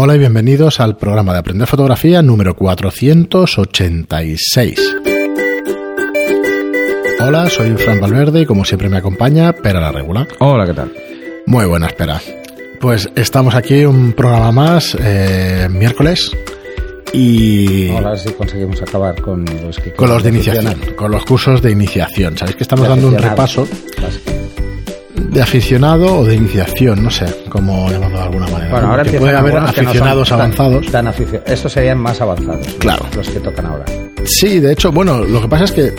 [0.00, 4.96] Hola y bienvenidos al programa de Aprender Fotografía número 486.
[7.18, 10.28] Hola, soy Fran Valverde y como siempre me acompaña Pera la Regula.
[10.38, 10.92] Hola, ¿qué tal?
[11.46, 12.22] Muy buena, espera.
[12.80, 16.30] Pues estamos aquí un programa más, eh, miércoles,
[17.12, 21.60] y Ahora sí conseguimos acabar con los que con los de iniciación, con los cursos
[21.60, 22.38] de iniciación.
[22.38, 23.66] Sabéis que estamos dando un repaso.
[25.38, 28.70] De aficionado o de iniciación, no sé cómo llamarlo de alguna manera.
[28.72, 28.92] Bueno, ¿no?
[28.94, 30.86] ahora puede haber no aficionados tan- avanzados.
[30.90, 32.66] Tan aficio- Estos serían más avanzados.
[32.80, 33.06] Claro.
[33.14, 33.84] Los que tocan ahora.
[34.24, 35.94] Sí, de hecho, bueno, lo que pasa es que,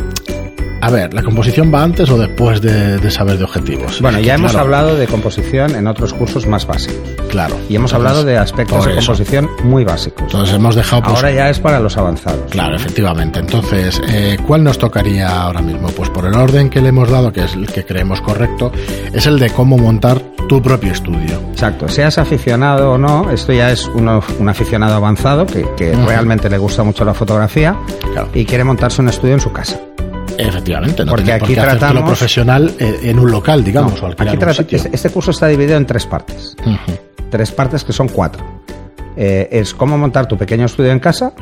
[0.82, 4.02] a ver, ¿la composición va antes o después de, de saber de objetivos?
[4.02, 6.98] Bueno, Es ya que, hemos claro, hablado de composición en otros cursos más básicos.
[7.30, 7.56] Claro.
[7.70, 10.24] Y hemos Entonces, hablado de aspectos de composición muy básicos.
[10.24, 12.42] Entonces hemos dejado, pues, Ahora ya es para los avanzados.
[12.50, 13.40] Claro, efectivamente.
[13.40, 15.88] Entonces, eh, ¿cuál nos tocaría ahora mismo?
[15.90, 18.72] Pues por el orden que le hemos dado, que es el que creemos correcto,
[19.14, 21.40] es el de cómo montar tu propio estudio.
[21.52, 26.58] Exacto, seas aficionado o no, esto ya es uno- un aficionado avanzado que, realmente le
[26.58, 27.76] gusta mucho la fotografía
[28.14, 28.30] Claro.
[28.34, 29.80] y quiere montarse un estudio en su casa.
[30.48, 34.38] Efectivamente, no Porque por aquí hacértelo tratamos- profesional eh, en un local, digamos, o Aquí
[34.38, 36.56] trata- este, curso está dividido en tres partes.
[37.30, 38.44] Tres partes que son cuatro.
[39.18, 41.34] Eh, es cómo montar tu pequeño estudio en casa,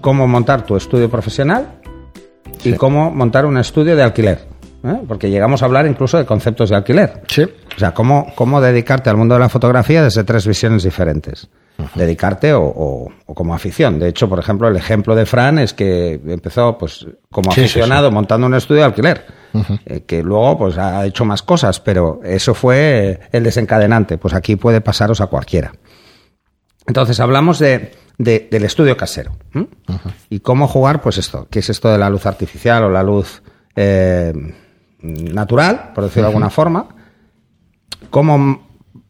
[0.00, 1.66] cómo montar tu estudio profesional
[2.64, 4.46] y cómo montar un estudio de alquiler.
[4.84, 5.00] ¿eh?
[5.08, 7.22] Porque llegamos a hablar incluso de conceptos de alquiler.
[7.26, 11.48] Sí, O sea, cómo, cómo dedicarte al mundo de la fotografía desde tres visiones diferentes.
[11.94, 13.98] Dedicarte o, o- o como afición.
[13.98, 17.64] De hecho, por ejemplo, el ejemplo de Fran es que empezó pues como Sí, sí,
[17.66, 19.24] aficionado montando un estudio de alquiler.
[19.86, 24.18] Eh, que luego pues ha hecho más cosas, pero eso fue el desencadenante.
[24.18, 25.72] Pues aquí puede pasaros a cualquiera.
[26.86, 29.36] Entonces hablamos de, de- del estudio casero.
[30.30, 33.42] Y cómo jugar, pues esto, que es esto de la luz artificial o la luz
[33.76, 34.32] eh,
[35.00, 36.88] natural, por decirlo de alguna forma.
[38.10, 38.66] Cómo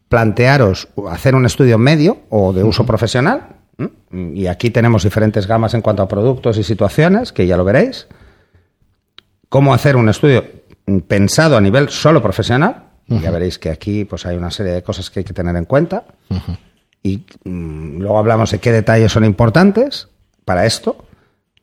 [0.09, 3.55] plantearos hacer un estudio medio o de uso profesional.
[4.11, 8.07] Y aquí tenemos diferentes gamas en cuanto a productos y situaciones, que ya lo veréis.
[9.49, 10.45] Cómo hacer un estudio
[11.07, 12.83] pensado a nivel solo profesional.
[13.07, 15.65] Ya veréis que aquí pues hay una serie de cosas que hay que tener en
[15.65, 16.05] cuenta.
[17.03, 20.09] Y mm, luego hablamos de qué detalles son importantes
[20.43, 21.06] para esto.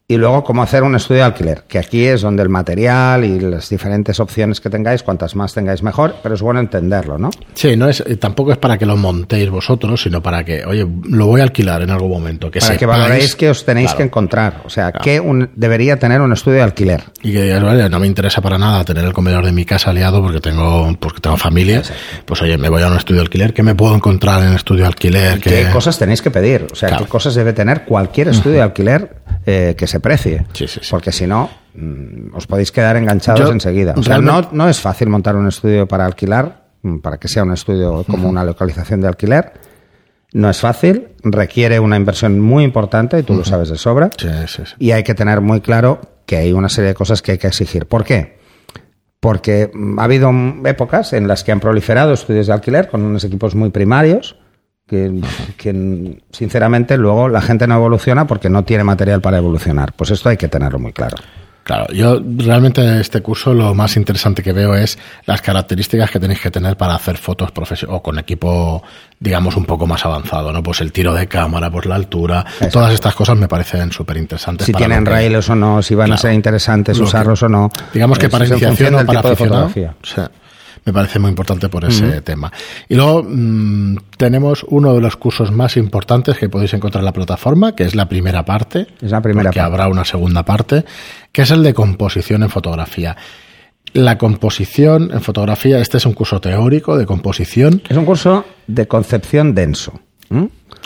[0.06, 3.40] Y luego cómo hacer un estudio de alquiler, que aquí es donde el material y
[3.40, 7.30] las diferentes opciones que tengáis, cuantas más tengáis mejor, pero es bueno entenderlo, ¿no?
[7.54, 10.86] sí, no es, eh, tampoco es para que lo montéis vosotros, sino para que, oye,
[11.08, 12.50] lo voy a alquilar en algún momento.
[12.50, 13.96] Que para que valoréis que os tenéis Claro.
[13.96, 14.60] que encontrar.
[14.66, 17.02] O sea, qué un- debería tener un estudio de alquiler.
[17.22, 19.88] Y que digas, vale, no me interesa para nada tener el comedor de mi casa
[19.88, 21.80] aliado porque tengo, porque tengo familia.
[22.26, 23.54] Pues oye, me voy a un estudio de alquiler.
[23.54, 25.40] ¿Qué me puedo encontrar en el estudio de alquiler?
[25.40, 26.66] ¿Qué cosas tenéis que pedir?
[26.70, 27.04] O sea, Claro.
[27.06, 30.44] qué cosas debe tener cualquier estudio de alquiler eh, que se precie.
[30.52, 30.88] Sí, sí, sí.
[30.90, 33.94] Porque si no, mm, os podéis quedar enganchados Yo, enseguida.
[33.96, 37.44] O sea, no, no es fácil montar un estudio para alquilar, mm, para que sea
[37.44, 39.52] un estudio como una localización de alquiler.
[40.32, 44.10] No es fácil, requiere una inversión muy importante y tú lo sabes de sobra.
[44.18, 44.74] Sí, sí, sí.
[44.80, 47.46] Y hay que tener muy claro que hay una serie de cosas que hay que
[47.46, 47.86] exigir.
[47.86, 48.38] ¿Por qué?
[49.20, 50.32] Porque mm, ha habido
[50.64, 54.36] épocas en las que han proliferado estudios de alquiler con unos equipos muy primarios,
[54.94, 55.20] que,
[55.56, 59.92] que, sinceramente luego la gente no evoluciona porque no tiene material para evolucionar.
[59.94, 61.16] Pues esto hay que tenerlo muy claro.
[61.64, 66.20] Claro, yo realmente en este curso lo más interesante que veo es las características que
[66.20, 68.82] tenéis que tener para hacer fotos profesionales o con equipo,
[69.18, 70.62] digamos, un poco más avanzado, ¿no?
[70.62, 74.66] Pues el tiro de cámara, pues la altura, todas estas cosas me parecen súper interesantes.
[74.66, 77.70] Si tienen raíles o no, si van a ser interesantes que- usarlos o no.
[77.94, 79.94] Digamos que para iniciación o para de fotografía.
[80.84, 82.52] Me parece muy importante por ese tema.
[82.88, 87.12] Y luego mm, tenemos uno de los cursos más importantes que podéis encontrar en la
[87.12, 88.86] plataforma, que es la primera parte.
[89.00, 89.72] Es la primera porque parte.
[89.74, 90.84] habrá una segunda parte,
[91.32, 93.16] que es el de composición en fotografía.
[93.92, 97.80] La composición en fotografía, este es un curso teórico de composición.
[97.88, 100.00] Es un curso de concepción denso.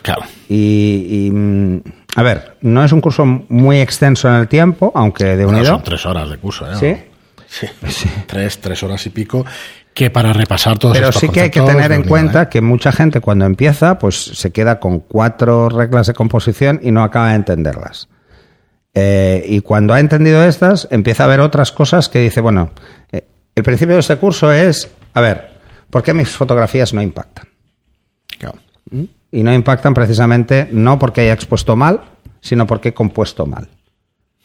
[0.02, 0.22] Claro.
[0.48, 1.82] Y, y, mm,
[2.16, 5.74] a ver, no es un curso muy extenso en el tiempo, aunque de Bueno, unido.
[5.74, 6.76] son tres horas de curso, ¿eh?
[7.48, 7.66] ¿Sí?
[7.88, 8.06] Sí.
[8.26, 9.46] Tres, tres horas y pico,
[9.98, 12.48] que para repasar todos Pero sí que hay que tener en cuenta ¿eh?
[12.48, 17.02] que mucha gente cuando empieza, pues se queda con cuatro reglas de composición y no
[17.02, 18.08] acaba de entenderlas.
[18.94, 22.70] Eh, y cuando ha entendido estas, empieza a ver otras cosas que dice, bueno,
[23.10, 23.24] eh,
[23.56, 25.48] el principio de este curso es, a ver,
[25.90, 27.48] ¿por qué mis fotografías no impactan?
[28.38, 28.60] Claro.
[29.32, 32.02] Y no impactan precisamente no porque haya expuesto mal,
[32.40, 33.66] sino porque he compuesto mal.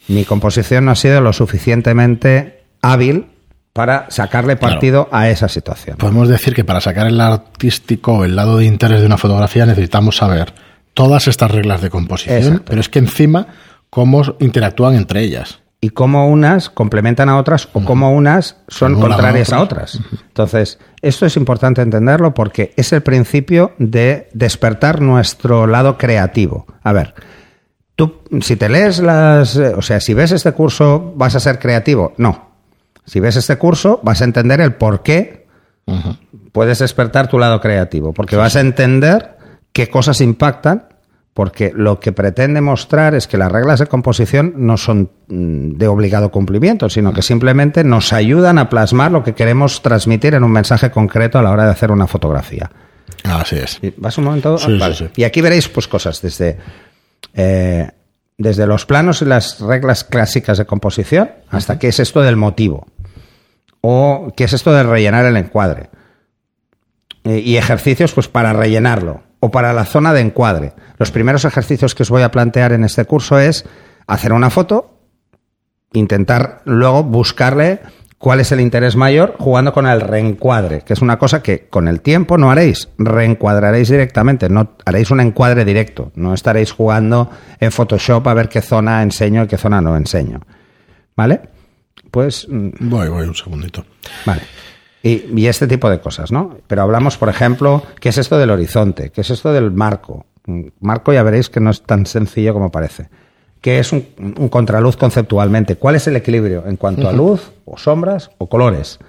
[0.08, 3.26] Mi composición no ha sido lo suficientemente hábil
[3.74, 4.74] para sacarle Claro.
[4.74, 5.96] partido a esa situación.
[5.98, 10.16] Podemos decir que para sacar el artístico el lado de interés de una fotografía necesitamos
[10.16, 10.54] saber
[10.94, 12.62] todas estas reglas de composición, Exacto.
[12.66, 13.48] pero es que encima
[13.90, 15.58] cómo interactúan entre ellas.
[15.80, 19.96] y cómo unas complementan a otras o cómo unas son a contrarias a otras.
[19.96, 20.12] otras.
[20.28, 26.64] Entonces, esto es importante entenderlo porque es el principio de despertar nuestro lado creativo.
[26.82, 27.12] A ver,
[27.96, 31.58] tú, si te lees las, eh, o sea, si ves este curso, ¿vas a ser
[31.58, 32.14] creativo?
[32.16, 32.53] No.
[33.06, 35.46] Si ves este curso, vas a entender el por qué
[36.52, 39.36] puedes despertar tu lado creativo, porque vas a entender
[39.72, 40.88] qué cosas impactan,
[41.34, 45.88] porque lo que pretende mostrar es que las reglas de composición no son mm, de
[45.88, 50.52] obligado cumplimiento, sino que simplemente nos ayudan a plasmar lo que queremos transmitir en un
[50.52, 52.70] mensaje concreto a la hora de hacer una fotografía.
[53.24, 53.80] Así es.
[53.96, 54.58] ¿Vas un momento?
[54.58, 54.94] Sí, sí, Vale.
[54.94, 55.08] sí.
[55.16, 56.56] Y aquí veréis pues cosas desde,
[57.34, 57.90] eh,
[58.38, 62.86] desde los planos y las reglas clásicas de composición hasta qué es esto del motivo
[63.86, 65.90] o qué es esto de rellenar el encuadre.
[67.22, 70.72] Eh, y ejercicios pues para rellenarlo o para la zona de encuadre.
[70.96, 73.66] Los primeros ejercicios que os voy a plantear en este curso es
[74.06, 75.00] hacer una foto,
[75.92, 77.80] intentar luego buscarle
[78.16, 81.86] cuál es el interés mayor jugando con el reencuadre, que es una cosa que con
[81.86, 87.28] el tiempo no haréis, reencuadraréis directamente, no haréis un encuadre directo, no estaréis jugando
[87.60, 90.40] en Photoshop a ver qué zona enseño y qué zona no enseño.
[91.14, 91.53] ¿Vale?
[92.14, 93.84] Pues mm, Voy, voy un segundito.
[94.24, 94.42] Vale.
[95.02, 96.56] Y, y este tipo de cosas, ¿no?
[96.68, 99.10] Pero hablamos, por ejemplo, ¿qué es esto del horizonte?
[99.10, 100.24] ¿Qué es esto del marco?
[100.46, 103.08] Un Marco ya veréis que no es tan sencillo como parece.
[103.60, 104.06] ¿Qué es un,
[104.38, 105.74] un contraluz conceptualmente?
[105.74, 109.00] ¿Cuál es el equilibrio en cuanto a luz, o sombras, o colores?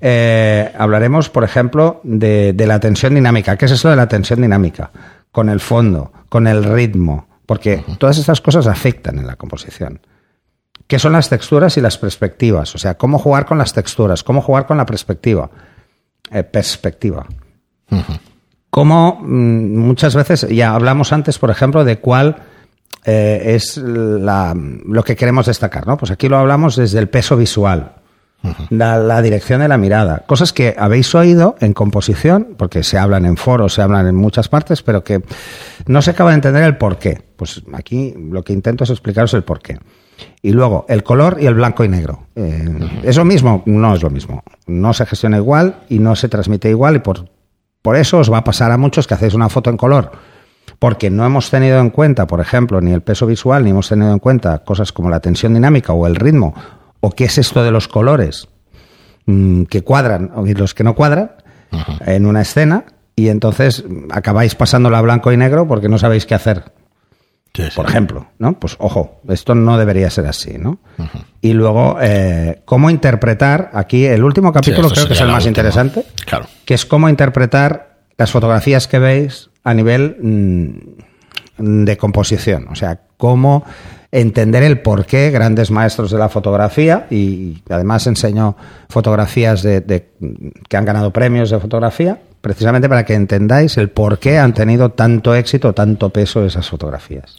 [0.00, 3.56] Eh, hablaremos, por ejemplo, de, de la tensión dinámica.
[3.56, 4.92] ¿Qué es eso de la tensión dinámica?
[5.32, 10.00] Con el fondo, con el ritmo, porque todas estas cosas afectan en la composición.
[10.86, 12.74] ¿Qué son las texturas y las perspectivas?
[12.74, 15.50] O sea, cómo jugar con las texturas, cómo jugar con la perspectiva.
[16.30, 17.26] Eh, perspectiva.
[18.70, 22.36] Cómo mm, muchas veces, ya hablamos antes, por ejemplo, de cuál
[23.04, 25.96] eh, es la- lo que queremos destacar, ¿no?
[25.96, 27.92] Pues aquí lo hablamos desde el peso visual,
[28.70, 33.24] la, la dirección de la mirada, cosas que habéis oído en composición, porque se hablan
[33.26, 35.22] en foros, se hablan en muchas partes, pero que
[35.86, 37.22] no se acaba de entender el por qué.
[37.36, 39.78] Pues aquí lo que intento es explicaros el por qué.
[40.42, 42.26] Y luego, el color y el blanco y negro.
[42.36, 42.68] Eh,
[43.02, 43.62] ¿Es lo mismo?
[43.66, 44.42] No es lo mismo.
[44.66, 47.30] No se gestiona igual y no se transmite igual y por,
[47.80, 50.12] por eso os va a pasar a muchos que hacéis una foto en color.
[50.78, 54.12] Porque no hemos tenido en cuenta, por ejemplo, ni el peso visual, ni hemos tenido
[54.12, 56.54] en cuenta cosas como la tensión dinámica o el ritmo,
[57.00, 58.48] o qué es esto de los colores
[59.26, 61.32] mm, que cuadran y los que no cuadran
[62.04, 62.84] en una escena,
[63.16, 66.64] y entonces mm, acabáis pasándola a blanco y negro porque no sabéis qué hacer
[67.54, 67.70] Sí, sí.
[67.76, 68.58] por ejemplo, ¿no?
[68.58, 70.78] Pues ojo, esto no debería ser así, ¿no?
[71.40, 75.50] Y luego, eh, cómo interpretar, aquí el último capítulo creo que es el más última.
[75.50, 76.46] interesante, Claro.
[76.64, 80.16] que es cómo interpretar las fotografías que veis a nivel
[81.58, 83.64] mm, de composición, o sea, cómo
[84.10, 88.56] entender el por qué grandes maestros de la fotografía y además enseño
[88.88, 90.10] fotografías de, de-
[90.68, 94.90] que han ganado premios de fotografía precisamente para que entendáis el por qué han tenido
[94.90, 97.38] tanto éxito, tanto peso esas fotografías.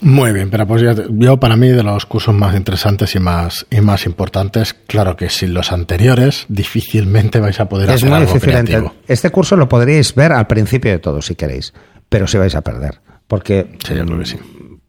[0.00, 3.80] Muy bien, pero pues yo para mí de los cursos más interesantes y más y
[3.80, 8.32] más importantes, claro que sin los anteriores difícilmente vais a poder Es hacer muy algo
[8.32, 8.94] difícil creativo.
[9.06, 11.72] Este curso lo podríais ver al principio de todo, si queréis,
[12.08, 14.38] pero si vais a perder, porque, Sí, yo creo que sí.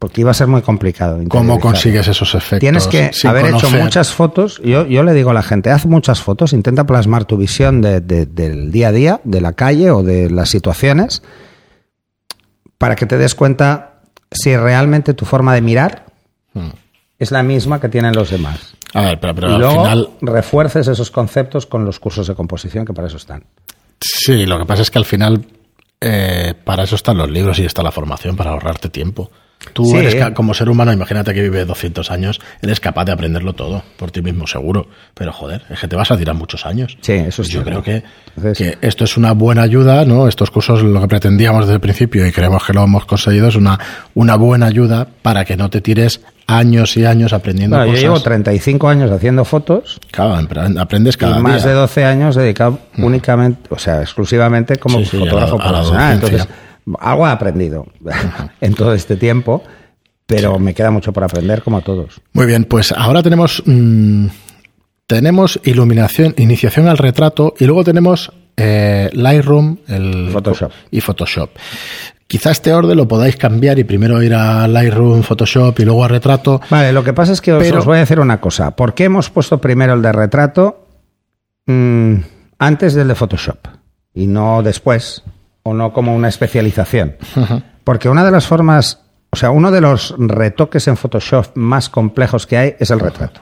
[0.04, 1.18] Porque iba a ser muy complicado.
[1.30, 2.58] ¿Cómo consigues esos efectos?
[2.60, 4.60] Tienes que haber hecho muchas fotos.
[4.62, 8.02] Yo, yo le digo a la gente, haz muchas fotos, intenta plasmar tu visión de-
[8.02, 11.22] de- del día a día, de la calle o de las situaciones,
[12.76, 16.04] para que te des cuenta si realmente tu forma de mirar
[16.52, 16.68] Hmm.
[17.18, 18.74] es la misma que tienen los demás.
[18.92, 22.84] A ver, pero, pero y al final refuerces esos conceptos con los cursos de composición
[22.84, 23.42] que para eso están.
[24.02, 25.46] Sí, lo que pasa es que al final
[26.02, 29.30] eh, para eso están los libros y está la formación, para ahorrarte tiempo.
[29.72, 29.96] Tú Sí.
[29.96, 34.10] eres, como ser humano, imagínate que vives 200 años, eres capaz de aprenderlo todo por
[34.10, 34.86] ti mismo, seguro.
[35.14, 36.96] Pero joder, es que te vas a tirar muchos años.
[37.00, 37.82] Sí, eso es Yo cierto.
[37.82, 38.06] creo que,
[38.36, 40.28] Entonces- que esto es una buena ayuda, ¿no?
[40.28, 43.56] Estos cursos, lo que pretendíamos desde el principio y creemos que lo hemos conseguido, es
[43.56, 43.78] una,
[44.14, 48.02] una buena ayuda para que no te tires años y años aprendiendo Bueno, yo cosas.
[48.02, 51.72] llevo 35 años haciendo fotos Claro, apre- aprendes cada y más día.
[51.72, 55.72] de 12 años dedicado únicamente, o sea, exclusivamente como Sí, sí, fotógrafo a la- a
[55.72, 56.20] la profesional.
[56.20, 56.42] docencia.
[56.42, 56.64] Entonces,
[57.00, 57.86] algo he aprendido
[58.60, 59.62] en todo este tiempo,
[60.26, 62.20] pero me queda mucho por aprender como a todos.
[62.32, 64.26] Muy bien, pues ahora tenemos mm,
[65.06, 70.72] tenemos iluminación, iniciación al retrato y luego tenemos eh, Lightroom el, Photoshop.
[70.90, 71.50] y Photoshop.
[72.26, 76.08] Quizá este orden lo podáis cambiar y primero ir a Lightroom, Photoshop y luego a
[76.08, 76.60] retrato.
[76.70, 78.74] Vale, lo que pasa es que os, Pero- os voy a decir una cosa.
[78.74, 80.86] ¿Por qué hemos puesto primero el de retrato
[81.66, 82.14] mm,
[82.58, 83.58] antes del de Photoshop
[84.14, 85.22] y no después
[85.64, 87.16] o no como una especialización?
[87.82, 92.46] Porque una de las formas, o sea, uno de los retoques en Photoshop más complejos
[92.46, 93.40] que hay es el retrato.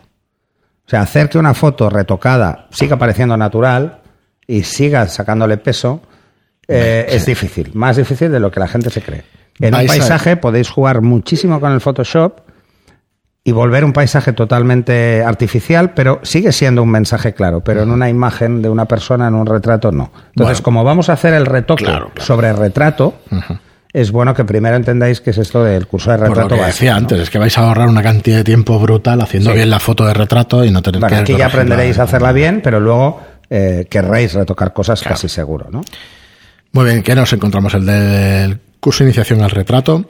[0.87, 4.01] O sea, hacer que una foto retocada siga pareciendo natural
[4.47, 6.03] y siga sacándole peso
[6.67, 9.25] eh, es difícil, más difícil de lo que la gente se cree.
[9.61, 12.41] En un paisaje podéis jugar muchísimo con el Photoshop
[13.45, 18.09] y volver un paisaje totalmente artificial, pero sigue siendo un mensaje claro, pero en una
[18.09, 20.13] imagen de una persona, en un retrato, no.
[20.29, 20.63] Entonces, Bueno.
[20.63, 22.25] como vamos a hacer el retoque Claro, claro.
[22.25, 23.15] sobre retrato,
[23.93, 26.61] es bueno que primero entendáis qué es esto del curso de Por retrato lo que
[26.61, 26.99] básico, decía ¿no?
[26.99, 29.57] antes, es que vais a ahorrar una cantidad de tiempo brutal haciendo Sí.
[29.57, 32.31] bien la foto de retrato y no tener Bueno, que aquí ya aprenderéis a hacerla
[32.33, 33.21] bien, pero luego
[33.51, 35.83] eh, querréis retocar cosas casi seguro, ¿no?
[36.71, 37.75] Muy bien, ¿qué nos encontramos?
[37.75, 40.05] El del curso de iniciación al retrato.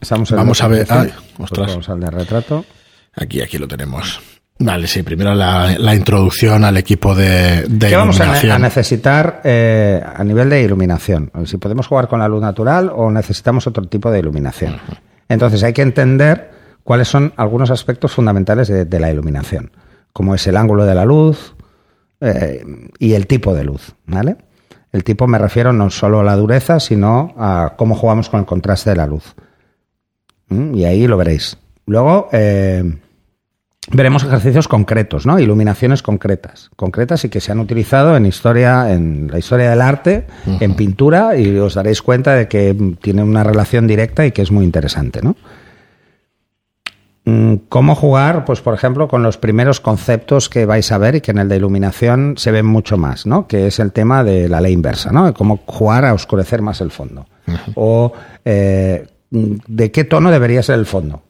[0.00, 0.86] Estamos Vamos a ver-
[1.38, 1.68] ostras.
[1.68, 2.64] vamos al de retrato.
[3.16, 4.20] Aquí, aquí lo tenemos.
[4.60, 8.52] Vale, sí, primero la, la introducción al equipo de, de ¿Qué vamos a, ne- iluminación.
[8.52, 11.30] a necesitar eh, a nivel de iluminación?
[11.46, 14.76] Si podemos jugar con la luz natural o necesitamos otro tipo de iluminación.
[15.28, 16.50] Entonces hay que entender
[16.82, 19.70] cuáles son algunos aspectos fundamentales de, de la iluminación,
[20.12, 21.54] como es el ángulo de la luz
[22.20, 22.64] eh,
[22.98, 24.36] y el tipo de luz, ¿vale?
[24.90, 28.46] El tipo me refiero no solo a la dureza, sino a cómo jugamos con el
[28.46, 29.34] contraste de la luz.
[30.48, 30.74] ¿Mm?
[30.74, 31.56] Y ahí lo veréis.
[31.86, 32.84] Luego, eh,
[33.90, 35.38] veremos ejercicios concretos, ¿no?
[35.38, 40.26] Iluminaciones concretas, concretas y que se han utilizado en historia, en la historia del arte,
[40.60, 44.50] en pintura, y os daréis cuenta de que tiene una relación directa y que es
[44.50, 45.36] muy interesante, ¿no?
[47.24, 48.46] Mm, ¿Cómo jugar?
[48.46, 51.48] Pues, por ejemplo, con los primeros conceptos que vais a ver y que en el
[51.48, 53.46] de iluminación se ven mucho más, ¿no?
[53.46, 55.34] Que es el tema de la ley inversa, ¿no?
[55.34, 57.26] Cómo jugar a oscurecer más el fondo.
[57.74, 58.12] O
[58.44, 61.22] eh, de qué tono debería ser el fondo.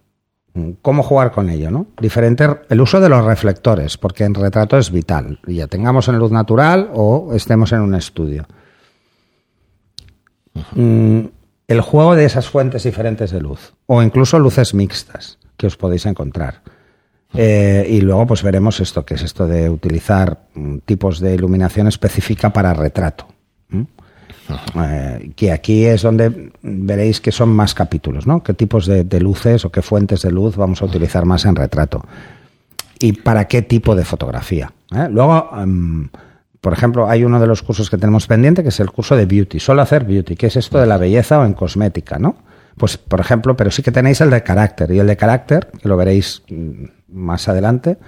[0.82, 1.70] ¿Cómo jugar con ello?
[1.70, 1.86] ¿no?
[2.00, 6.32] Diferente el uso de los reflectores, porque en retrato es vital, ya tengamos en luz
[6.32, 8.46] natural o estemos en un estudio.
[10.72, 11.20] Mm,
[11.68, 16.06] el juego de esas fuentes diferentes de luz, o incluso luces mixtas que os podéis
[16.06, 16.62] encontrar.
[17.34, 21.86] Eh, y luego pues veremos esto, que es esto de utilizar mm, tipos de iluminación
[21.86, 23.26] específica para retrato.
[24.76, 28.42] Eh, que aquí es donde veréis que son más capítulos, ¿no?
[28.42, 31.56] ¿Qué tipos de, de luces o qué fuentes de luz vamos a utilizar más en
[31.56, 32.02] retrato?
[33.00, 34.72] ¿Y para qué tipo de fotografía?
[34.94, 35.08] ¿eh?
[35.10, 36.08] Luego, em,
[36.60, 39.26] por ejemplo, hay uno de los cursos que tenemos pendiente que es el curso de
[39.26, 42.36] beauty, solo hacer beauty, que es esto de la belleza o en cosmética, ¿no?
[42.76, 45.88] Pues, por ejemplo, pero sí que tenéis el de carácter, y el de carácter, que
[45.88, 47.98] lo veréis mm, más adelante,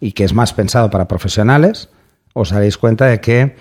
[0.00, 1.88] y que es más pensado para profesionales,
[2.32, 3.56] os daréis cuenta de que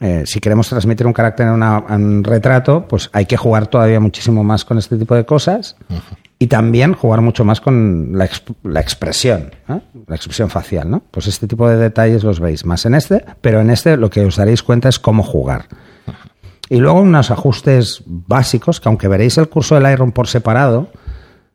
[0.00, 3.66] eh, si queremos transmitir un carácter en, una- en un retrato, pues hay que jugar
[3.66, 5.76] todavía muchísimo más con este tipo de cosas
[6.38, 9.78] y también jugar mucho más con la, exp- la expresión, ¿eh?
[10.06, 11.02] la expresión facial, ¿no?
[11.10, 14.24] Pues este tipo de detalles los veis más en este, pero en este lo que
[14.24, 15.66] os daréis cuenta es cómo jugar.
[16.70, 20.88] Y luego unos ajustes básicos, que aunque veréis el curso del Iron por separado,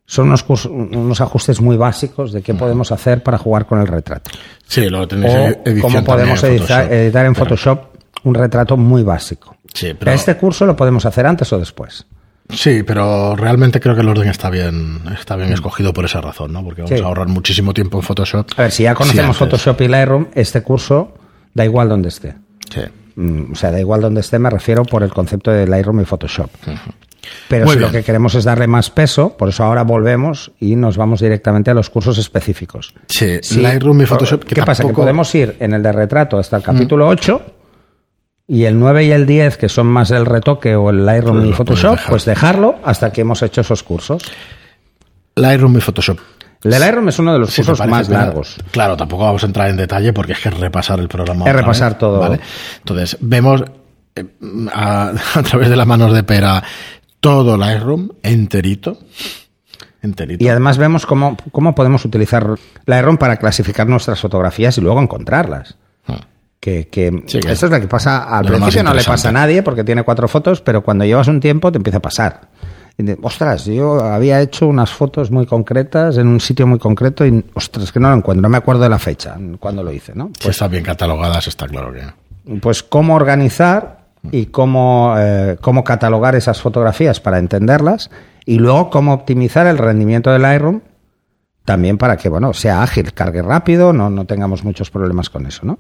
[0.05, 4.29] son unos, ajustes muy básicos de qué podemos hacer para jugar con el retrato
[4.67, 5.37] Sí, lo tenéis o
[5.67, 7.79] edición cómo también podemos en editar, editar en Photoshop
[8.25, 9.55] un retrato muy básico.
[9.73, 12.05] Sí, pero, Este curso lo podemos hacer antes o después.
[12.49, 16.53] sí, pero realmente creo que el orden está bien, está bien escogido por esa razón,
[16.53, 16.63] ¿no?
[16.63, 16.95] Porque vamos Mm.
[16.97, 17.01] Sí.
[17.03, 18.47] a ahorrar muchísimo tiempo en Photoshop.
[18.57, 19.37] A ver, si ya conocemos.
[19.37, 21.13] Photoshop y Lightroom, este curso
[21.53, 22.35] da igual donde esté.
[22.73, 22.81] Sí.
[23.15, 26.05] Mm, O sea, da igual donde esté, me refiero por el concepto de Lightroom y
[26.05, 26.49] Photoshop.
[27.47, 30.95] Pero si lo que queremos es darle más peso, por eso ahora volvemos y nos
[30.97, 32.93] vamos directamente a los cursos específicos.
[33.07, 33.61] Sí, Sí.
[33.61, 34.43] Lightroom y Photoshop.
[34.43, 34.83] ¿Qué pasa?
[34.85, 37.41] Que podemos ir en el de retrato hasta el capítulo 8
[38.47, 41.49] y el 9 y el 10, que son más el retoque o el Lightroom Pues
[41.49, 42.09] y Photoshop, dejar.
[42.09, 44.21] pues dejarlo hasta que hemos hecho esos cursos.
[45.35, 46.19] Lightroom y Photoshop.
[46.63, 48.55] El de Lightroom es uno de los cursos más largos.
[48.71, 51.45] Claro, tampoco vamos a entrar en detalle porque es que es repasar el programa.
[51.45, 52.19] Es repasar vez, todo.
[52.19, 52.39] ¿vale?
[52.77, 53.63] Entonces, vemos
[54.15, 54.25] eh,
[54.73, 56.63] a, a través de las manos de pera
[57.19, 58.99] todo Lightroom enterito.
[60.01, 60.43] Enterito.
[60.43, 62.47] Y además vemos cómo, cómo podemos utilizar
[62.85, 65.75] Lightroom para clasificar nuestras fotografías y luego encontrarlas.
[66.07, 66.19] Ah.
[66.65, 69.31] Que, que Sí, esto es lo que pasa al lo principio no le pasa a
[69.31, 72.41] nadie porque tiene cuatro fotos, pero cuando llevas un tiempo te empieza a pasar.
[72.97, 77.23] Y de, ostras, yo había hecho unas fotos muy concretas en un sitio muy concreto
[77.23, 80.13] y ostras, que no lo encuentro, no me acuerdo de la fecha cuando lo hice,
[80.15, 80.31] ¿no?
[80.39, 82.01] Si están bien catalogadas, está claro que.
[82.59, 83.99] Pues cómo organizar
[84.31, 88.09] y cómo, eh, cómo catalogar esas fotografías para entenderlas
[88.43, 90.81] y luego cómo optimizar el rendimiento del Lightroom
[91.63, 95.63] también para que bueno sea ágil, cargue rápido, no, no tengamos muchos problemas con eso,
[95.63, 95.77] ¿no?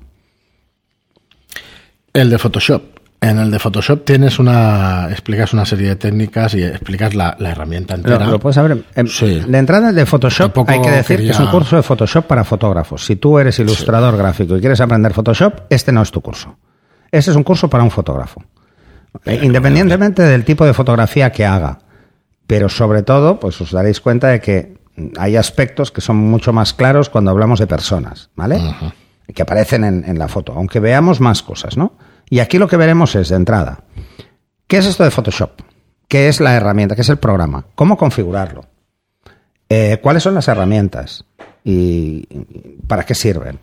[2.15, 2.81] El de Photoshop.
[3.19, 5.09] En el de Photoshop tienes una.
[5.11, 8.25] explicas una serie de técnicas y explicas la, la herramienta entera.
[8.27, 8.83] lo puedes saber.
[9.07, 9.41] Sí.
[9.47, 12.43] De entrada de Photoshop Tampoco hay que decir que es un curso de Photoshop para
[12.43, 13.05] fotógrafos.
[13.05, 16.55] Si tú eres ilustrador gráfico y quieres aprender Photoshop, este no es tu curso.
[17.11, 18.43] Este es un curso para un fotógrafo.
[19.25, 21.79] Eh, Independientemente del tipo de fotografía que haga.
[22.47, 24.77] Pero sobre todo, pues os daréis cuenta de que
[25.17, 28.61] hay aspectos que son mucho más claros cuando hablamos de personas, ¿vale?
[29.33, 31.93] Que aparecen en, en la foto, aunque veamos más cosas, ¿no?
[32.29, 33.79] Y aquí lo que veremos es, de entrada,
[34.67, 35.61] ¿qué es esto de Photoshop?
[36.07, 36.95] ¿Qué es la herramienta?
[36.95, 37.65] ¿Qué es el programa?
[37.75, 38.65] ¿Cómo configurarlo?
[39.69, 41.25] Eh, ¿Cuáles son las herramientas?
[41.63, 42.27] ¿Y
[42.87, 43.59] para qué sirven?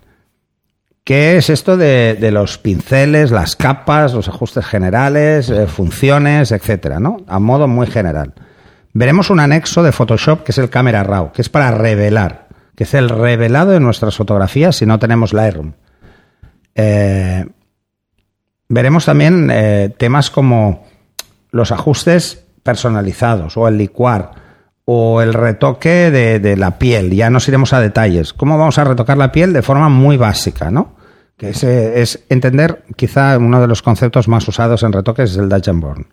[1.05, 7.01] ¿Qué es esto de, de los pinceles, las capas, los ajustes generales, eh, funciones, etcétera,
[7.01, 7.19] ¿no?
[7.27, 8.35] A modo muy general.
[8.93, 12.42] Veremos un anexo de Photoshop que es el Camera Raw, que es para revelar,
[12.75, 15.73] que es el revelado de nuestras fotografías si no tenemos Lightroom.
[16.75, 17.47] Eh,
[18.69, 20.87] veremos también eh, temas como
[21.51, 24.31] los ajustes personalizados o el licuar
[24.85, 27.11] o el retoque de, de, la piel.
[27.11, 28.33] Ya nos iremos a detalles.
[28.33, 30.97] ¿Cómo vamos a retocar la piel de forma muy básica, no?
[31.37, 35.49] Que es, es entender, quizá uno de los conceptos más usados en retoques es el
[35.49, 36.07] Dutch and Burn.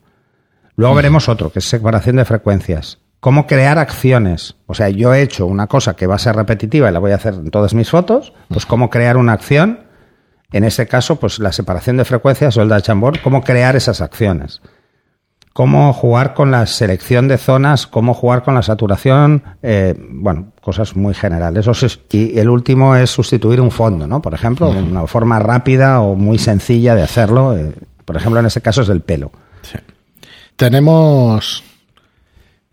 [0.75, 2.99] Luego veremos otro, que es separación de frecuencias.
[3.19, 4.55] Cómo crear acciones.
[4.65, 7.11] O sea, yo he hecho una cosa que va a ser repetitiva y la voy
[7.11, 8.33] a hacer en todas mis fotos.
[8.47, 9.81] Pues cómo crear una acción.
[10.51, 13.19] En este caso, pues la separación de frecuencias o el Burn.
[13.23, 14.61] Cómo crear esas acciones
[15.59, 20.95] cómo jugar con la selección de zonas, cómo jugar con la saturación, eh, bueno, cosas
[20.95, 21.67] muy generales.
[22.11, 24.21] Y el último es sustituir un fondo, ¿no?
[24.21, 27.57] Por ejemplo, una forma rápida o muy sencilla de hacerlo.
[27.57, 27.73] Eh,
[28.05, 29.31] por ejemplo, en este caso es el pelo.
[29.61, 29.77] Sí.
[30.55, 31.61] Tenemos,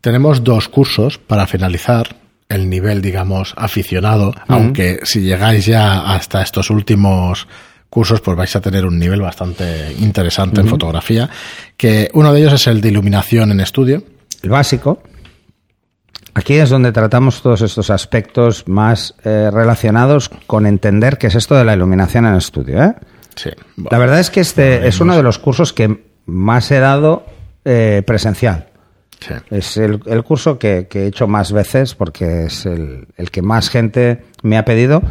[0.07, 2.15] tenemos dos cursos para finalizar
[2.49, 4.45] el nivel, digamos, aficionado, uh -huh.
[4.47, 7.49] aunque si llegáis ya hasta estos últimos
[7.91, 10.67] cursos, pues vais a tener un nivel bastante interesante uh -huh.
[10.67, 11.29] en fotografía,
[11.77, 14.05] que uno de ellos es el de iluminación en estudio.
[14.45, 15.03] El básico.
[16.35, 21.57] Aquí es donde tratamos todos estos aspectos más eh, relacionados con entender qué es esto
[21.57, 22.81] de la iluminación en estudio.
[22.81, 22.95] ¿eh?
[23.35, 26.79] Sí, bueno, la verdad es que este es uno de los cursos que más he
[26.79, 27.27] dado
[27.65, 28.69] eh, presencial.
[29.21, 29.35] Sí.
[29.51, 33.43] Es el, el curso que, que, he hecho más veces porque es el, el, que
[33.43, 35.03] más gente me ha pedido.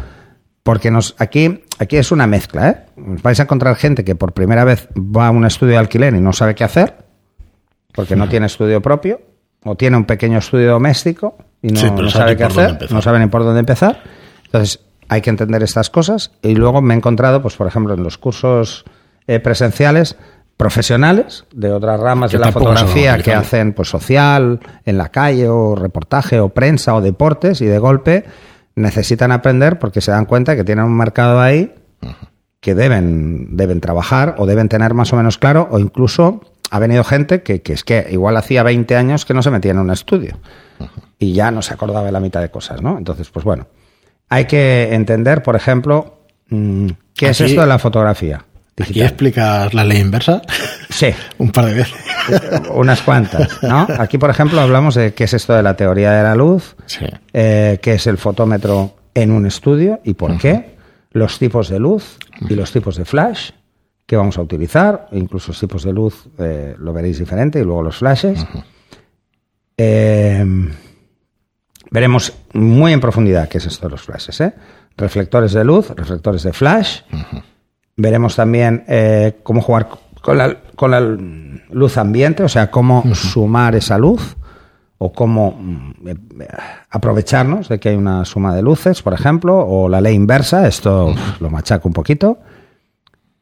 [0.62, 2.68] Porque nos, aquí, aquí es una mezcla.
[2.70, 2.76] ¿eh?
[2.96, 6.20] Vais a encontrar gente que por primera vez va a un estudio de alquiler y
[6.20, 6.96] no sabe qué hacer,
[7.92, 9.20] porque no tiene estudio propio,
[9.64, 13.20] o tiene un pequeño estudio doméstico y no, sí, no sabe qué hacer, no sabe
[13.20, 14.02] ni por dónde empezar.
[14.46, 16.32] Entonces, hay que entender estas cosas.
[16.42, 18.84] Y luego me he encontrado, pues, por ejemplo, en los cursos
[19.26, 20.16] eh, presenciales,
[20.56, 25.74] profesionales de otras ramas de la fotografía que hacen pues social, en la calle, o
[25.74, 28.24] reportaje, o prensa, o deportes, y de golpe
[28.74, 31.74] necesitan aprender porque se dan cuenta que tienen un mercado ahí
[32.60, 36.40] que deben, deben trabajar o deben tener más o menos claro, o incluso
[36.70, 39.70] ha venido gente que, que es que igual hacía 20 años que no se metía
[39.70, 40.38] en un estudio
[41.18, 42.98] y ya no se acordaba de la mitad de cosas, ¿no?
[42.98, 43.68] Entonces, pues bueno,
[44.28, 47.30] hay que entender, por ejemplo, mm, qué Aquí...
[47.30, 48.44] es esto de la fotografía.
[48.76, 49.02] Digital.
[49.02, 50.42] ¿Aquí explicas la ley inversa?
[50.90, 51.06] Sí.
[51.38, 51.94] Un par de veces.
[52.74, 53.86] Unas cuantas, ¿no?
[53.98, 57.06] Aquí, por ejemplo, hablamos de qué es esto de la teoría de la luz, sí.
[57.32, 60.40] eh, qué es el fotómetro en un estudio y por uh -huh.
[60.40, 60.76] qué,
[61.12, 63.52] los tipos de luz y los tipos de flash
[64.04, 67.82] que vamos a utilizar, incluso los tipos de luz eh, lo veréis diferente y luego
[67.82, 68.42] los flashes.
[68.42, 68.64] Uh -huh.
[69.78, 70.44] eh,
[71.90, 74.52] veremos muy en profundidad qué es esto de los flashes, ¿eh?
[74.98, 77.00] Reflectores de luz, reflectores de flash.
[77.10, 77.42] Uh -huh
[77.96, 79.88] Veremos también eh, cómo jugar
[80.20, 83.14] con la, con la, luz ambiente, o sea, cómo uh -huh.
[83.14, 84.36] sumar esa luz
[84.98, 85.58] o cómo
[86.06, 86.14] eh,
[86.90, 91.14] aprovecharnos de que hay una suma de luces, por ejemplo, o la ley inversa, esto
[91.40, 92.38] lo machaco un poquito.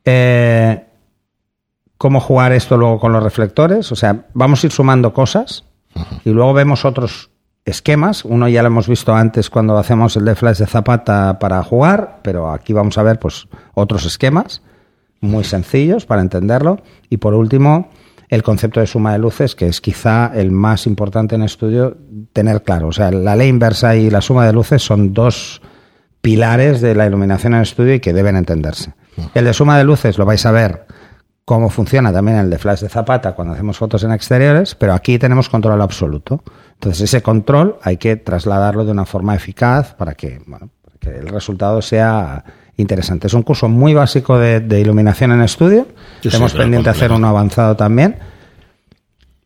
[0.04, 0.84] Eh,
[1.96, 5.64] cómo jugar esto luego con los reflectores, o sea, vamos a ir sumando cosas
[6.24, 7.30] y luego vemos otros
[7.64, 8.24] esquemas.
[8.24, 12.20] Uno ya lo hemos visto antes cuando hacemos el de flash de Zapata para jugar,
[12.22, 14.62] pero aquí vamos a ver pues otros esquemas
[15.20, 16.80] muy sencillos para entenderlo.
[17.08, 17.88] Y por último,
[18.28, 21.96] el concepto de suma de luces, que es quizá el más importante en estudio
[22.32, 22.88] tener claro.
[22.88, 25.60] O sea, la ley inversa y la suma de luces son dos
[26.20, 28.94] pilares de la iluminación en estudio y que deben entenderse.
[29.34, 30.86] El de suma de luces lo vais a ver
[31.44, 35.18] cómo funciona también el de flash de Zapata cuando hacemos fotos en exteriores, pero aquí
[35.18, 36.42] tenemos control absoluto.
[36.74, 41.18] Entonces ese control hay que trasladarlo de una forma eficaz para que, bueno, para que
[41.18, 42.44] el resultado sea
[42.76, 43.26] interesante.
[43.26, 45.86] Es un curso muy básico de, de iluminación en estudio.
[46.20, 48.16] Sí, Tenemos sí, pendiente hacer uno avanzado también,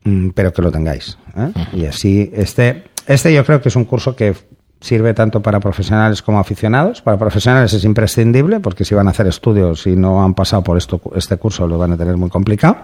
[0.05, 1.19] mm, pero que lo tengáis.
[1.37, 1.53] ¿eh?
[1.73, 4.35] Y así, este, este yo creo que es un curso que
[4.81, 7.03] sirve tanto para profesionales como aficionados.
[7.03, 10.79] Para profesionales es imprescindible porque si van a hacer estudios y no han pasado por
[10.79, 12.77] esto, este curso lo van a tener muy complicado.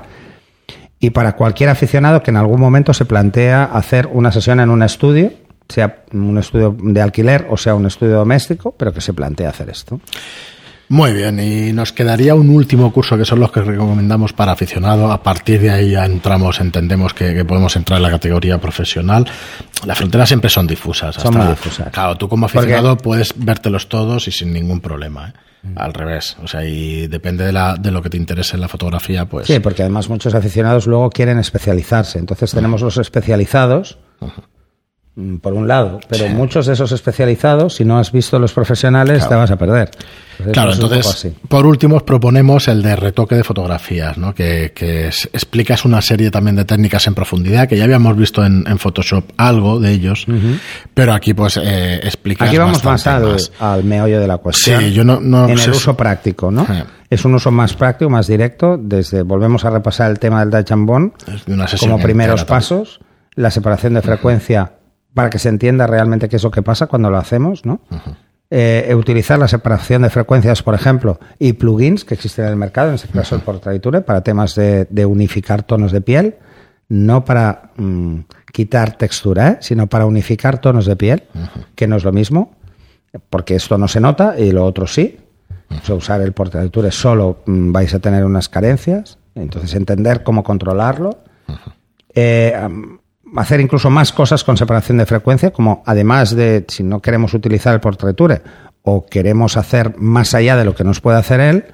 [1.05, 4.83] Y para cualquier aficionado que en algún momento se plantea hacer una sesión en un
[4.83, 5.35] estudio,
[5.69, 9.69] sea un estudio de alquiler o sea un estudio doméstico, pero que se plantea hacer
[9.69, 10.01] esto.
[10.89, 15.13] Muy bien, y nos quedaría un último curso que son los que recomendamos para aficionado.
[15.13, 19.27] A partir de ahí ya entramos, entendemos que, podemos entrar en la categoría profesional.
[19.85, 21.17] Las fronteras siempre son difusas.
[21.17, 21.91] Son muy difusas.
[21.91, 25.29] Claro, tú como aficionado puedes vértelos todos y sin ningún problema.
[25.29, 25.33] ¿eh?
[25.65, 25.79] Mm.
[25.79, 28.69] Al revés, o sea, y depende de, la, de lo que te interese en la
[28.69, 29.47] fotografía, pues.
[29.47, 32.19] Sí, porque además muchos aficionados luego quieren especializarse.
[32.19, 33.99] Entonces tenemos los especializados.
[35.41, 39.35] Por un lado, pero muchos de esos especializados, si no has visto los profesionales, te
[39.37, 39.91] vas a perder.
[40.53, 44.35] claro, entonces, por último, os proponemos el de retoque de fotografías, ¿no?
[44.35, 48.65] que, que explicas una serie también de técnicas en profundidad, que ya habíamos visto en,
[48.77, 50.27] Photoshop algo de ellos,
[50.93, 54.81] pero aquí pues eh, explicas Aquí vamos más al, meollo de la cuestión.
[54.81, 56.67] Sí, yo no, no en el uso práctico, ¿no?
[57.09, 61.13] Es un uso más práctico, más directo, desde, volvemos a repasar el tema del and
[61.79, 62.99] como primeros pasos,
[63.37, 64.73] la separación de frecuencia
[65.15, 67.81] para que se entienda realmente qué es lo que pasa cuando lo hacemos, ¿no?
[68.51, 72.91] Eh, utilizar la separación de frecuencias, por ejemplo, y plugins que existen en el mercado,
[72.91, 76.37] en este caso el Portraiture, para temas de, unificar tonos de piel,
[76.89, 78.19] no para mm,
[78.53, 79.57] quitar textura, ¿eh?
[79.61, 81.23] sino para unificar tonos de piel,
[81.75, 82.55] que no es lo mismo,
[83.31, 85.19] porque esto no se nota y lo otro sí.
[85.71, 90.45] O sea, usar el Portraiture solo mm, vais a tener unas carencias, entonces entender cómo
[90.45, 91.19] controlarlo.
[92.15, 92.55] Eh,
[93.37, 97.75] hacer incluso más cosas con separación de frecuencia, como además de, si no queremos utilizar
[97.75, 98.43] el portraiture
[98.83, 101.65] o queremos hacer más allá de lo que nos puede hacer él,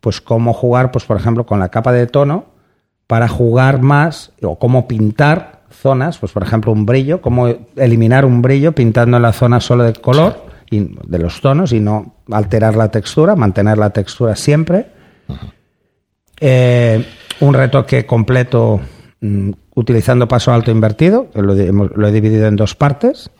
[0.00, 2.46] pues cómo jugar, pues por ejemplo, con la capa de tono
[3.06, 8.42] para jugar más o cómo pintar zonas, pues por ejemplo un brillo, cómo eliminar un
[8.42, 12.76] brillo pintando en la zona solo de color y de los tonos y no alterar
[12.76, 14.86] la textura, mantener la textura siempre.
[16.40, 17.04] Eh,
[17.40, 18.80] un retoque completo
[19.20, 23.30] mm, utilizando paso alto invertido, lo, he dividido en dos partes.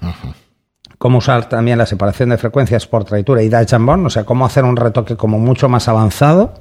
[0.99, 4.45] Cómo usar también la separación de frecuencias por traitura y Dutch and o sea, cómo
[4.45, 6.55] hacer un retoque como mucho más avanzado.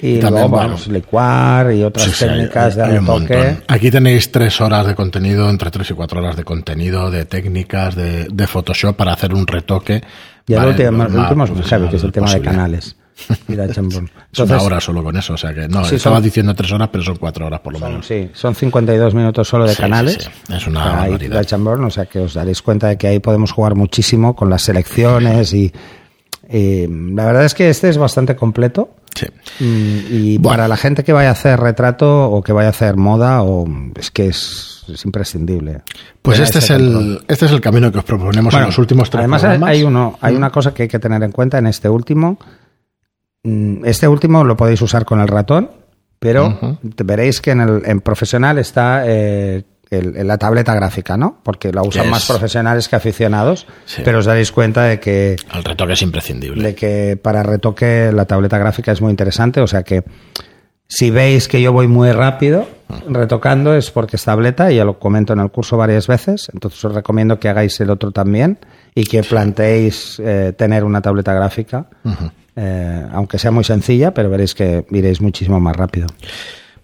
[0.00, 3.58] Y, luego vamos, licuar y otras técnicas de retoque.
[3.68, 7.94] Aquí tenéis tres horas de contenido, entre tres y cuatro horas de contenido, de técnicas,
[7.94, 10.02] de, Photoshop para hacer un retoque.
[10.46, 11.50] Y el, último, es
[11.90, 12.96] que es el tema de canales.
[13.48, 17.04] Es una hora solo con eso, o sea que no, estaba diciendo tres horas, pero
[17.04, 18.06] son cuatro horas por lo menos.
[18.06, 20.30] Sí, son 52 minutos solo de canales.
[20.48, 24.50] Es una o sea que os daréis cuenta de que ahí podemos jugar muchísimo con
[24.50, 25.72] las selecciones y,
[26.50, 28.90] la verdad es que este es bastante completo.
[29.14, 29.26] Sí.
[29.60, 32.96] Mm, y para la gente que vaya a hacer retrato o que vaya a hacer
[32.96, 35.82] moda, o es que es, imprescindible.
[36.20, 39.20] Pues este es, el, este es el camino que os proponemos en los últimos tres
[39.20, 42.38] Además, hay, uno, hay una cosa que hay que tener en cuenta en este último,
[42.38, 42.61] Mm,
[43.44, 45.70] este último lo podéis usar con el ratón,
[46.18, 51.40] pero veréis que en, el, en profesional está eh, la tableta gráfica, ¿no?
[51.42, 53.66] Porque la usan más profesionales que aficionados,
[54.04, 55.36] pero os daréis cuenta de que...
[55.52, 56.62] El retoque es imprescindible.
[56.62, 60.04] De que para retoque la tableta gráfica es muy interesante, o sea que
[60.88, 62.68] si veis que yo voy muy rápido
[63.08, 66.84] retocando es porque es tableta, y ya lo comento en el curso varias veces, entonces
[66.84, 68.58] os recomiendo que hagáis el otro también
[68.94, 71.86] y que planteéis eh, tener una tableta gráfica.
[72.54, 76.08] Eh, aunque sea muy sencilla, pero veréis que iréis muchísimo más rápido.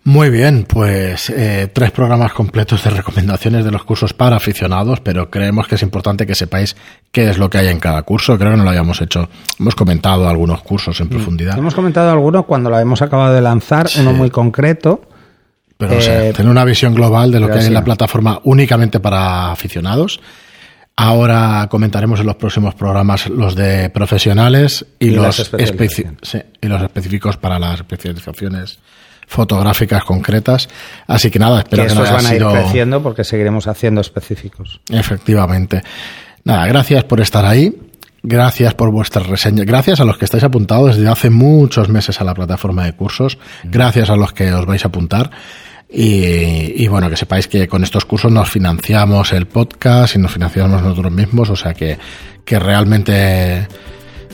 [0.04, 5.28] Muy bien, pues eh, tres programas completos de recomendaciones de los cursos para aficionados, pero
[5.28, 6.76] creemos que es importante que sepáis
[7.12, 8.38] qué es lo que hay en cada curso.
[8.38, 9.28] Creo que no lo habíamos hecho.
[9.60, 11.10] Hemos comentado algunos cursos en mm.
[11.10, 11.58] profundidad.
[11.58, 15.02] Hemos comentado algunos cuando lo hemos acabado de lanzar, uno muy concreto.
[15.76, 19.52] Pero eh, tener una visión global de lo que hay en la plataforma únicamente para
[19.52, 20.20] aficionados
[21.00, 25.38] Ahora comentaremos en los próximos programas los de profesionales y, los,
[26.60, 28.80] y los específicos para las especializaciones
[29.28, 30.68] fotográficas concretas.
[31.06, 34.80] Así que nada, espero que, estos van a ir creciendo porque seguiremos haciendo específicos.
[34.90, 35.84] Efectivamente.
[36.42, 37.72] Nada, gracias por estar ahí.
[38.24, 39.66] Gracias por vuestras reseñas.
[39.66, 43.38] Gracias a los que estáis apuntados desde hace muchos meses a la plataforma de cursos.
[43.62, 45.30] Gracias a los que os vais a apuntar.
[45.90, 50.82] Y, bueno, que sepáis que con estos cursos nos financiamos el podcast y nos financiamos
[50.82, 51.96] nosotros mismos, o sea que,
[52.44, 53.66] que realmente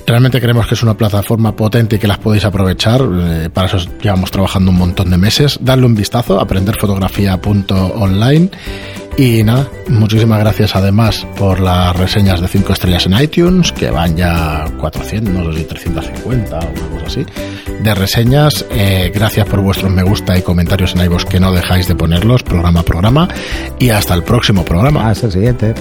[0.06, 3.00] realmente creemos que es una plataforma potente y que las podéis aprovechar.
[3.02, 5.58] Eh, para eso llevamos trabajando un montón de meses.
[5.60, 8.50] Darle un vistazo, aprenderfotografía.online
[9.16, 14.16] y nada, muchísimas gracias además por las reseñas de 5 estrellas en iTunes, que van
[14.16, 17.24] ya 400, no sé si 350 o una así,
[17.82, 18.64] de reseñas.
[18.70, 22.42] Eh, gracias por vuestros me gusta y comentarios en iVoox que no dejáis de ponerlos,
[22.42, 23.28] programa a programa.
[23.78, 25.08] Y hasta el próximo programa.
[25.08, 25.74] Hasta el siguiente.